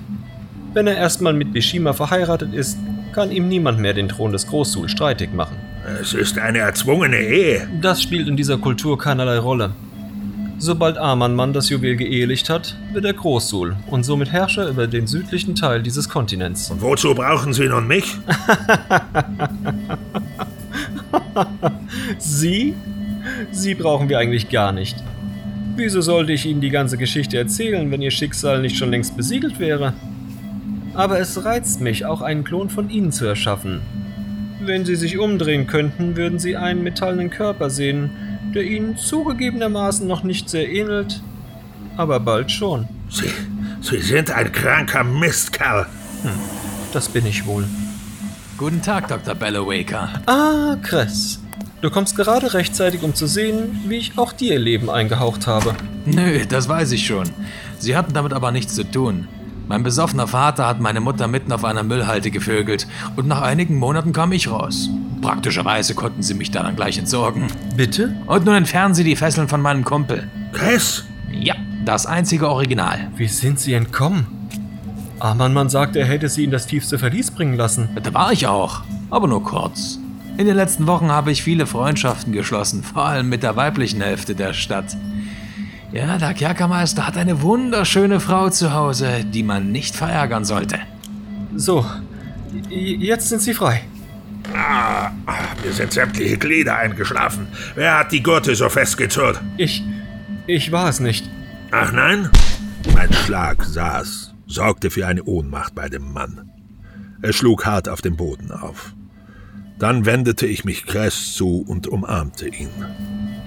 [0.74, 2.76] Wenn er erstmal mit Bishima verheiratet ist,
[3.12, 5.56] kann ihm niemand mehr den Thron des Großsul streitig machen.
[6.00, 7.68] Es ist eine erzwungene Ehe.
[7.80, 9.70] Das spielt in dieser Kultur keinerlei Rolle.
[10.62, 15.54] Sobald Amann das Juwel geehelicht hat, wird er Großsul und somit Herrscher über den südlichen
[15.54, 16.70] Teil dieses Kontinents.
[16.70, 18.04] Und wozu brauchen Sie nun mich?
[22.18, 22.74] Sie?
[23.50, 25.02] Sie brauchen wir eigentlich gar nicht.
[25.76, 29.60] Wieso sollte ich Ihnen die ganze Geschichte erzählen, wenn Ihr Schicksal nicht schon längst besiegelt
[29.60, 29.94] wäre?
[30.92, 33.80] Aber es reizt mich, auch einen Klon von Ihnen zu erschaffen.
[34.60, 38.10] Wenn Sie sich umdrehen könnten, würden Sie einen metallenen Körper sehen,
[38.54, 41.22] der Ihnen zugegebenermaßen noch nicht sehr ähnelt,
[41.96, 42.88] aber bald schon.
[43.08, 43.30] Sie,
[43.80, 45.86] Sie sind ein kranker Mistkerl.
[46.22, 46.30] Hm,
[46.92, 47.66] das bin ich wohl.
[48.56, 49.34] Guten Tag, Dr.
[49.34, 50.08] Bellowaker.
[50.26, 51.40] Ah, Kress.
[51.80, 55.74] Du kommst gerade rechtzeitig, um zu sehen, wie ich auch dir ihr Leben eingehaucht habe.
[56.04, 57.30] Nö, das weiß ich schon.
[57.78, 59.28] Sie hatten damit aber nichts zu tun.
[59.66, 62.86] Mein besoffener Vater hat meine Mutter mitten auf einer Müllhalde gevögelt
[63.16, 64.90] und nach einigen Monaten kam ich raus.
[65.20, 67.46] Praktischerweise konnten sie mich dann gleich entsorgen.
[67.76, 68.14] Bitte?
[68.26, 70.28] Und nun entfernen sie die Fesseln von meinem Kumpel.
[70.52, 71.04] Chris?
[71.32, 71.54] Ja,
[71.84, 73.10] das einzige Original.
[73.16, 74.26] Wie sind sie entkommen?
[75.18, 77.90] Amann sagte, er hätte sie in das tiefste Verlies bringen lassen.
[78.02, 79.98] Da war ich auch, aber nur kurz.
[80.38, 84.34] In den letzten Wochen habe ich viele Freundschaften geschlossen, vor allem mit der weiblichen Hälfte
[84.34, 84.96] der Stadt.
[85.92, 90.78] Ja, der Kerkermeister hat eine wunderschöne Frau zu Hause, die man nicht verärgern sollte.
[91.56, 91.84] So,
[92.70, 93.82] jetzt sind Sie frei.
[94.54, 95.10] Ah,
[95.64, 97.46] mir sind sämtliche Glieder eingeschlafen.
[97.74, 99.40] Wer hat die Gurte so festgezurrt?
[99.56, 99.82] Ich.
[100.46, 101.28] Ich war es nicht.
[101.70, 102.28] Ach nein?
[102.94, 106.50] Mein Schlag saß, sorgte für eine Ohnmacht bei dem Mann.
[107.22, 108.94] Er schlug hart auf den Boden auf.
[109.78, 112.70] Dann wendete ich mich Kress zu und umarmte ihn.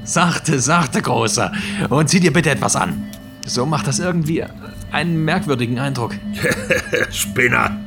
[0.04, 1.52] Sachte, sachte, Großer.
[1.90, 3.04] Und zieh dir bitte etwas an.
[3.46, 4.44] So macht das irgendwie
[4.92, 6.16] einen merkwürdigen Eindruck.
[7.12, 7.78] Spinner!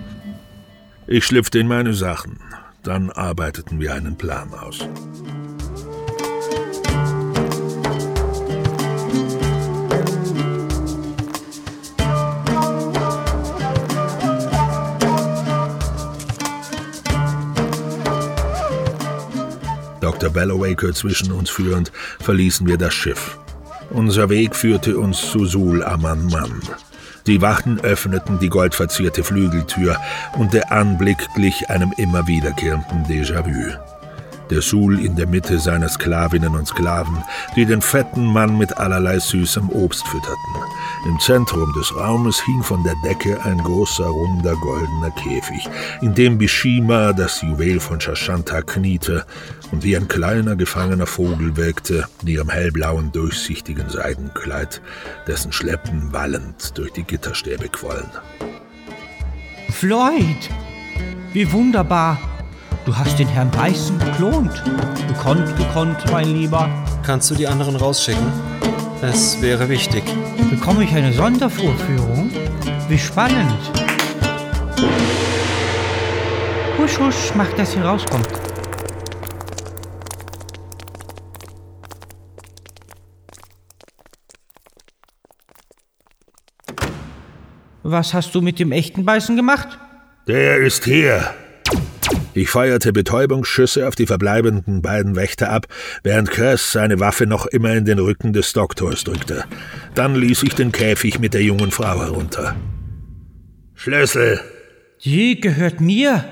[1.07, 2.39] Ich schlüpfte in meine Sachen.
[2.87, 4.79] Dann arbeiteten wir einen Plan aus.
[20.01, 20.31] Dr.
[20.31, 23.37] Bellowaker zwischen uns führend, verließen wir das Schiff.
[23.91, 26.63] Unser Weg führte uns zu Sul Aman Man.
[27.27, 29.97] Die Wachen öffneten die goldverzierte Flügeltür
[30.39, 33.96] und der Anblick glich einem immer wiederkehrenden Déjà-vu
[34.51, 37.23] der Sul in der Mitte seiner Sklavinnen und Sklaven,
[37.57, 40.55] die den fetten Mann mit allerlei süßem Obst fütterten.
[41.07, 45.69] Im Zentrum des Raumes hing von der Decke ein großer, runder, goldener Käfig,
[46.03, 49.25] in dem Bishima, das Juwel von Shashanta, kniete
[49.73, 54.81] und wie ein kleiner, gefangener Vogel wirkte, in ihrem hellblauen, durchsichtigen Seidenkleid,
[55.27, 58.11] dessen Schleppen wallend durch die Gitterstäbe quollen.
[59.71, 60.51] Floyd!
[61.33, 62.19] Wie wunderbar!
[62.87, 64.63] Du hast den Herrn Beißen geklont.
[65.09, 66.71] Gekonnt, gekonnt, mein Lieber.
[67.05, 68.33] Kannst du die anderen rausschicken?
[69.03, 70.05] Es wäre wichtig.
[70.51, 72.31] Bekomme ich eine Sondervorführung?
[72.89, 73.59] Wie spannend.
[76.79, 78.29] Husch, husch, mach, dass sie rauskommt.
[87.83, 89.77] Was hast du mit dem echten Beißen gemacht?
[90.29, 91.35] Der ist hier.
[92.37, 95.69] Ich feuerte Betäubungsschüsse auf die verbleibenden beiden Wächter ab,
[96.03, 99.45] während Kress seine Waffe noch immer in den Rücken des Doktors drückte.
[99.95, 102.55] Dann ließ ich den Käfig mit der jungen Frau herunter.
[103.73, 104.39] Schlüssel.
[105.03, 106.27] Die gehört mir.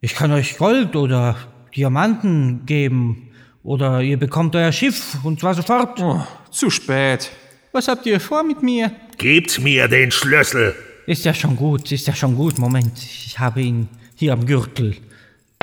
[0.00, 1.36] Ich kann euch Gold oder
[1.76, 3.32] Diamanten geben.
[3.62, 6.00] Oder ihr bekommt euer Schiff und zwar sofort.
[6.00, 7.30] Oh, zu spät.
[7.72, 8.90] Was habt ihr vor mit mir?
[9.18, 10.74] Gebt mir den Schlüssel.
[11.06, 12.58] Ist ja schon gut, ist ja schon gut.
[12.58, 13.88] Moment, ich habe ihn
[14.22, 14.94] hier am Gürtel.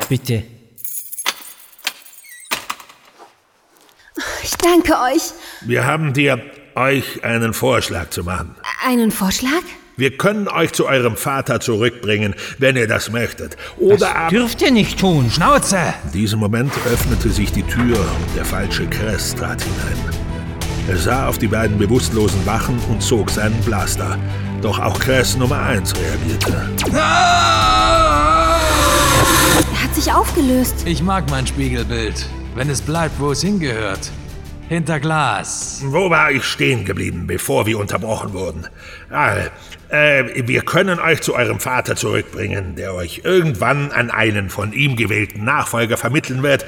[0.09, 0.43] Bitte.
[4.43, 5.31] Ich danke euch.
[5.61, 6.41] Wir haben dir
[6.75, 8.57] euch einen Vorschlag zu machen.
[8.85, 9.63] Einen Vorschlag?
[9.95, 13.55] Wir können euch zu eurem Vater zurückbringen, wenn ihr das möchtet.
[13.77, 15.31] Oder das ab dürft ihr nicht tun.
[15.31, 15.79] Schnauze!
[16.07, 20.19] In diesem Moment öffnete sich die Tür und der falsche Kress trat hinein.
[20.89, 24.19] Er sah auf die beiden bewusstlosen Wachen und zog seinen Blaster.
[24.61, 26.69] Doch auch Kress Nummer 1 reagierte.
[26.91, 27.98] Er
[29.89, 30.83] hat sich aufgelöst.
[30.85, 32.25] Ich mag mein Spiegelbild,
[32.55, 34.11] wenn es bleibt, wo es hingehört.
[34.67, 35.81] Hinter Glas.
[35.83, 38.67] Wo war ich stehen geblieben, bevor wir unterbrochen wurden?
[39.09, 39.35] Ah,
[39.89, 44.95] äh, wir können euch zu eurem Vater zurückbringen, der euch irgendwann an einen von ihm
[44.95, 46.65] gewählten Nachfolger vermitteln wird.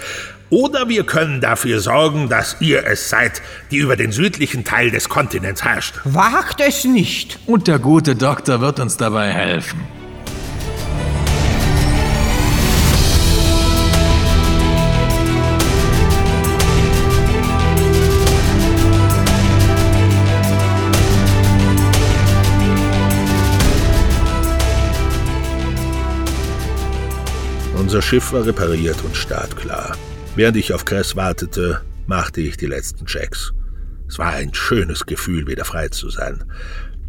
[0.49, 5.07] Oder wir können dafür sorgen, dass ihr es seid, die über den südlichen Teil des
[5.07, 5.99] Kontinents herrscht.
[6.03, 7.39] Wagt es nicht.
[7.45, 10.01] Und der gute Doktor wird uns dabei helfen.
[27.91, 29.97] Unser Schiff war repariert und startklar.
[30.38, 33.51] Während ich auf Kress wartete, machte ich die letzten Checks.
[34.08, 36.41] Es war ein schönes Gefühl, wieder frei zu sein.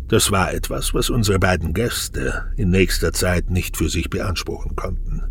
[0.09, 5.23] Das war etwas, was unsere beiden Gäste in nächster Zeit nicht für sich beanspruchen konnten.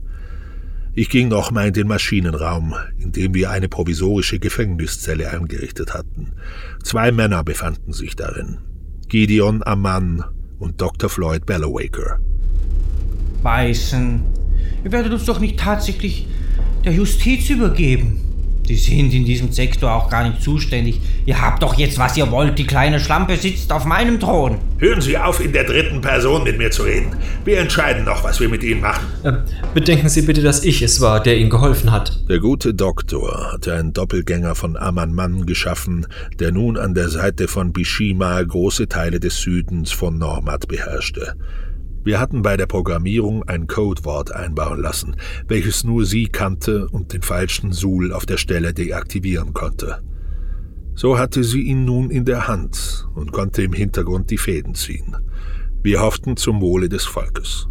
[0.94, 6.32] Ich ging nochmal in den Maschinenraum, in dem wir eine provisorische Gefängniszelle eingerichtet hatten.
[6.82, 8.60] Zwei Männer befanden sich darin.
[9.10, 10.24] Gideon Ammann
[10.60, 11.10] und Dr.
[11.10, 12.20] Floyd Bellowaker.
[13.44, 14.41] Beißen.
[14.84, 16.28] Ihr werdet uns doch nicht tatsächlich
[16.84, 18.22] der Justiz übergeben.
[18.68, 21.02] Die sind in diesem Sektor auch gar nicht zuständig.
[21.26, 22.58] Ihr habt doch jetzt, was ihr wollt.
[22.58, 24.60] Die kleine Schlampe sitzt auf meinem Thron.
[24.78, 27.16] Hören Sie auf, in der dritten Person mit mir zu reden.
[27.44, 29.06] Wir entscheiden noch, was wir mit Ihnen machen.
[29.24, 29.34] Äh,
[29.74, 32.22] bedenken Sie bitte, dass ich es war, der Ihnen geholfen hat.
[32.30, 36.08] Der gute Doktor hatte einen Doppelgänger von Aman Mann geschaffen,
[36.40, 41.36] der nun an der Seite von Bishima große Teile des Südens von Normat beherrschte.
[42.04, 45.16] Wir hatten bei der Programmierung ein Codewort einbauen lassen,
[45.48, 50.02] welches nur sie kannte und den falschen Suhl auf der Stelle deaktivieren konnte.
[50.96, 55.16] So hatte sie ihn nun in der Hand und konnte im Hintergrund die Fäden ziehen.
[55.84, 57.68] Wir hofften zum Wohle des Volkes.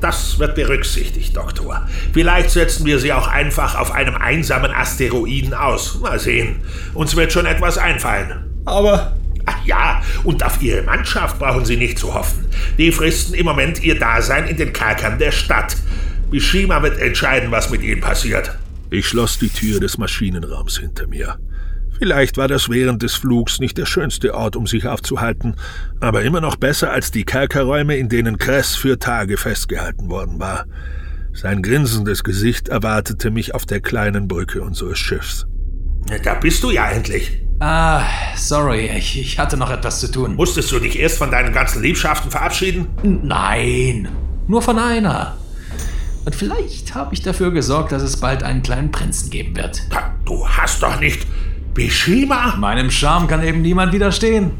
[0.00, 1.88] Das wird berücksichtigt, Doktor.
[2.12, 5.98] Vielleicht setzen wir sie auch einfach auf einem einsamen Asteroiden aus.
[6.00, 6.56] Mal sehen.
[6.94, 8.44] Uns wird schon etwas einfallen.
[8.64, 12.46] Aber Ach ja, und auf Ihre Mannschaft brauchen Sie nicht zu hoffen.
[12.76, 15.76] Die fristen im Moment ihr Dasein in den Kerkern der Stadt.
[16.30, 18.56] Bishima wird entscheiden, was mit ihnen passiert.
[18.90, 21.38] Ich schloss die Tür des Maschinenraums hinter mir.
[21.98, 25.56] Vielleicht war das während des Flugs nicht der schönste Ort, um sich aufzuhalten,
[26.00, 30.66] aber immer noch besser als die Kerkerräume, in denen Kress für Tage festgehalten worden war.
[31.32, 35.46] Sein grinsendes Gesicht erwartete mich auf der kleinen Brücke unseres Schiffs.
[36.22, 37.42] Da bist du ja endlich.
[37.60, 38.02] Ah,
[38.36, 40.36] sorry, ich, ich hatte noch etwas zu tun.
[40.36, 42.86] Musstest du dich erst von deinen ganzen Liebschaften verabschieden?
[43.02, 44.08] Nein,
[44.46, 45.36] nur von einer.
[46.24, 49.82] Und vielleicht habe ich dafür gesorgt, dass es bald einen kleinen Prinzen geben wird.
[50.24, 51.26] Du hast doch nicht
[51.74, 52.54] Bishima?
[52.56, 54.52] Meinem Charme kann eben niemand widerstehen.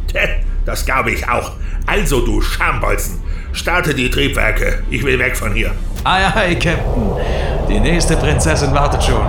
[0.66, 1.52] Das glaube ich auch.
[1.87, 3.20] Also, du Schambolzen,
[3.52, 4.82] starte die Triebwerke.
[4.90, 5.70] Ich will weg von hier.
[6.02, 7.12] Ei, ei, Captain.
[7.68, 9.24] Die nächste Prinzessin wartet schon.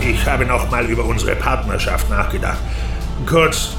[0.00, 2.58] Ich habe noch mal über unsere Partnerschaft nachgedacht.
[3.26, 3.76] Kurz,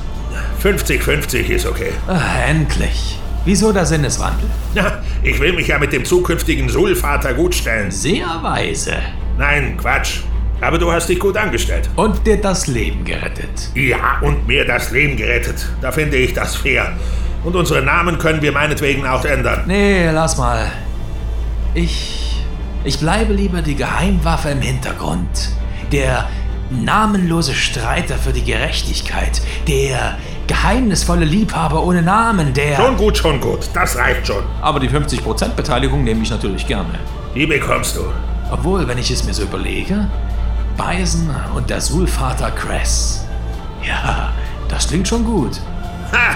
[0.63, 1.91] 50-50 ist okay.
[2.07, 3.19] Ach, endlich.
[3.45, 4.49] Wieso der Sinneswandel?
[4.73, 7.91] Ja, ich will mich ja mit dem zukünftigen Sulvater gutstellen.
[7.91, 8.95] Sehr weise.
[9.37, 10.21] Nein, Quatsch.
[10.61, 11.89] Aber du hast dich gut angestellt.
[11.95, 13.69] Und dir das Leben gerettet.
[13.75, 15.67] Ja, und mir das Leben gerettet.
[15.81, 16.93] Da finde ich das fair.
[17.43, 19.63] Und unsere Namen können wir meinetwegen auch ändern.
[19.67, 20.71] Nee, lass mal.
[21.73, 22.43] Ich.
[22.83, 25.51] Ich bleibe lieber die Geheimwaffe im Hintergrund.
[25.91, 26.27] Der
[26.69, 29.41] namenlose Streiter für die Gerechtigkeit.
[29.67, 30.17] Der
[30.47, 32.53] geheimnisvolle Liebhaber ohne Namen.
[32.53, 32.75] Der.
[32.75, 33.69] Schon gut, schon gut.
[33.73, 34.43] Das reicht schon.
[34.61, 36.99] Aber die 50% Beteiligung nehme ich natürlich gerne.
[37.35, 38.01] Die bekommst du.
[38.51, 40.07] Obwohl, wenn ich es mir so überlege,
[40.77, 43.25] Beisen und der Sulvater Cress.
[43.85, 44.33] Ja,
[44.67, 45.59] das klingt schon gut.
[46.11, 46.35] Ha!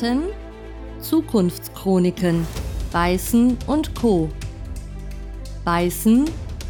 [0.00, 0.22] Hörten
[1.00, 2.46] Zukunftschroniken
[2.92, 4.28] Beißen und Co.
[5.64, 6.24] Beißen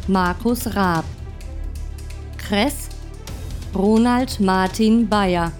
[0.08, 1.04] Markus Raab.
[2.36, 2.88] Kress
[3.74, 5.52] Ronald Martin Bayer.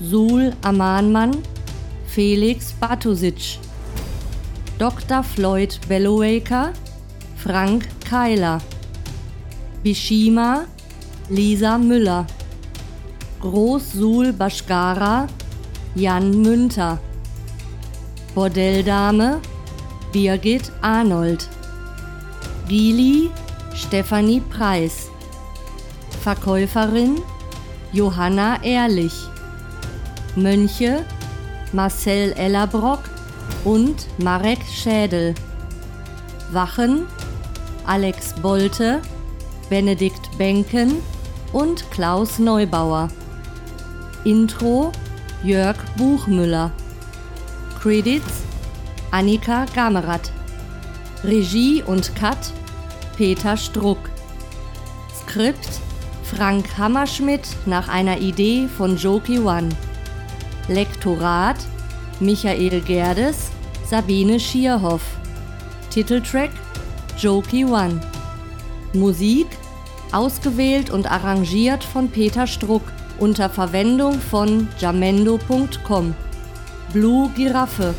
[0.00, 1.36] Sul Amanmann
[2.06, 3.58] Felix Batusic.
[4.78, 5.22] Dr.
[5.22, 6.72] Floyd Bellowaker
[7.36, 8.60] Frank Keiler.
[9.82, 10.64] Bishima
[11.28, 12.26] Lisa Müller.
[13.40, 15.26] Groß-Sul Bashkara
[15.94, 16.98] Jan Münter.
[18.34, 19.40] Bordelldame
[20.12, 21.48] Birgit Arnold.
[22.68, 23.30] Gili
[23.74, 25.08] Stefanie Preis.
[26.22, 27.20] Verkäuferin
[27.92, 29.14] Johanna Ehrlich.
[30.36, 31.04] Mönche
[31.72, 33.00] Marcel Ellerbrock,
[33.64, 35.34] und Marek Schädel.
[36.52, 37.06] Wachen
[37.86, 39.00] Alex Bolte,
[39.68, 40.96] Benedikt Benken
[41.52, 43.08] und Klaus Neubauer.
[44.24, 44.92] Intro
[45.44, 46.70] Jörg Buchmüller.
[47.80, 48.42] Credits
[49.10, 50.30] Annika Gamerath.
[51.24, 52.38] Regie und Cut
[53.16, 53.98] Peter Struck.
[55.20, 55.80] Skript
[56.22, 59.70] Frank Hammerschmidt nach einer Idee von Joki One.
[60.68, 61.56] Lektorat
[62.20, 63.50] Michael Gerdes,
[63.84, 65.02] Sabine Schierhoff.
[65.90, 66.50] Titeltrack
[67.18, 68.00] Joki One.
[68.92, 69.48] Musik
[70.12, 72.82] ausgewählt und arrangiert von Peter Struck
[73.22, 76.14] unter Verwendung von jamendo.com.
[76.92, 77.94] Blue Giraffe,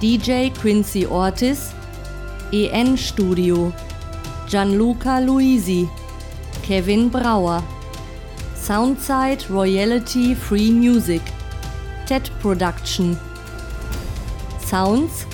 [0.00, 1.74] DJ Quincy Ortiz,
[2.52, 3.72] EN Studio,
[4.48, 5.86] Gianluca Luisi,
[6.66, 7.62] Kevin Brauer,
[8.54, 11.20] Soundside Royalty Free Music,
[12.06, 13.18] TED Production,
[14.58, 15.26] Sounds.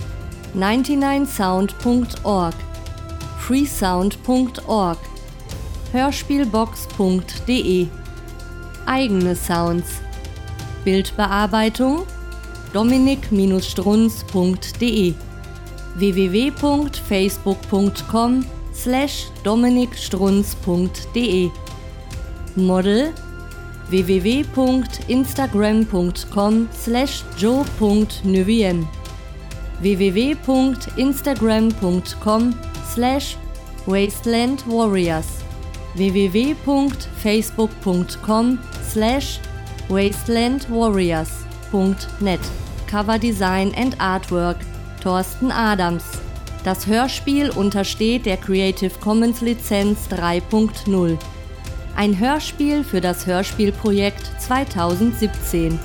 [0.55, 2.55] 99sound.org,
[3.39, 4.99] freesound.org,
[5.93, 7.89] hörspielbox.de
[8.87, 10.01] eigene Sounds.
[10.85, 12.07] Bildbearbeitung
[12.72, 15.14] dominik-strunz.de
[16.01, 21.51] www.facebook.com slash dominikstrunz.de
[22.57, 23.12] Model
[23.91, 28.87] www.instagram.com slash joe.neviem
[29.83, 32.55] www.instagram.com
[32.95, 33.37] slash
[33.87, 35.41] wasteland warriors
[35.95, 39.40] www.facebook.com slash
[39.88, 42.40] wastelandwarriors.net
[42.86, 44.59] Cover Design and Artwork
[45.03, 46.05] Thorsten Adams.
[46.64, 51.18] Das Hörspiel untersteht der Creative Commons Lizenz 3.0
[51.97, 55.78] Ein Hörspiel für das Hörspielprojekt 2017